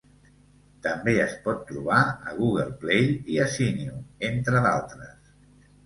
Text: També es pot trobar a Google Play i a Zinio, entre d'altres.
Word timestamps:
També 0.85 1.13
es 1.25 1.35
pot 1.43 1.61
trobar 1.67 1.99
a 2.09 2.35
Google 2.41 2.67
Play 2.87 3.07
i 3.37 3.41
a 3.47 3.49
Zinio, 3.61 4.03
entre 4.35 4.69
d'altres. 4.69 5.35